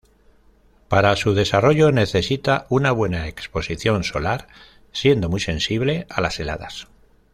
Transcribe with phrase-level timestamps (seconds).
[0.87, 4.47] Para su desarrollo necesita una buena exposición solar,
[4.91, 6.87] siendo muy sensible a las heladas.